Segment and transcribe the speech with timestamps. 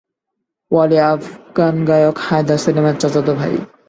[0.71, 3.53] ওয়ালি আফগান গায়ক হায়দার সেলিমের চাচাতো ভাই।